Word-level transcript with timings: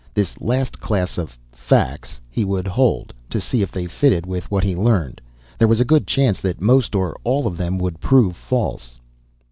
This 0.15 0.41
last 0.41 0.79
class 0.79 1.19
of 1.19 1.37
"facts" 1.51 2.19
he 2.31 2.43
would 2.43 2.65
hold, 2.65 3.13
to 3.29 3.39
see 3.39 3.61
if 3.61 3.71
they 3.71 3.85
fitted 3.85 4.25
with 4.25 4.49
what 4.49 4.63
he 4.63 4.75
learned. 4.75 5.21
There 5.59 5.67
was 5.67 5.79
a 5.79 5.85
good 5.85 6.07
chance 6.07 6.41
that 6.41 6.59
most, 6.59 6.95
or 6.95 7.15
all, 7.23 7.45
of 7.45 7.55
them 7.55 7.77
would 7.77 8.01
prove 8.01 8.35
false. 8.35 8.97